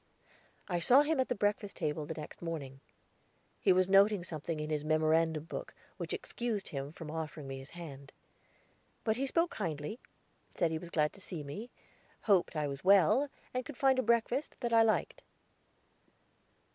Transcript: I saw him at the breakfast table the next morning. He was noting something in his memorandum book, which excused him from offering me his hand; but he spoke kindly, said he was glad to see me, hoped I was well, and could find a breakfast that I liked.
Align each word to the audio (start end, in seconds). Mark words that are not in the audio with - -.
I 0.67 0.79
saw 0.79 1.03
him 1.03 1.19
at 1.19 1.27
the 1.29 1.35
breakfast 1.35 1.75
table 1.75 2.07
the 2.07 2.15
next 2.15 2.41
morning. 2.41 2.79
He 3.59 3.71
was 3.71 3.87
noting 3.87 4.23
something 4.23 4.59
in 4.59 4.71
his 4.71 4.83
memorandum 4.83 5.43
book, 5.43 5.75
which 5.97 6.11
excused 6.11 6.69
him 6.69 6.91
from 6.91 7.11
offering 7.11 7.47
me 7.47 7.59
his 7.59 7.69
hand; 7.77 8.11
but 9.03 9.17
he 9.17 9.27
spoke 9.27 9.51
kindly, 9.51 9.99
said 10.49 10.71
he 10.71 10.79
was 10.79 10.89
glad 10.89 11.13
to 11.13 11.21
see 11.21 11.43
me, 11.43 11.69
hoped 12.21 12.55
I 12.55 12.67
was 12.67 12.83
well, 12.83 13.29
and 13.53 13.63
could 13.63 13.77
find 13.77 13.99
a 13.99 14.01
breakfast 14.01 14.55
that 14.61 14.73
I 14.73 14.81
liked. 14.81 15.21